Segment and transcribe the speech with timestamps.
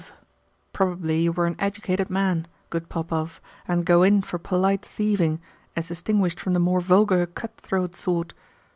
[0.73, 5.39] Probably you are an educated man, good Popov, and go in for polite thieving,
[5.75, 8.33] as distinguished from the more vulgar cut throat sort.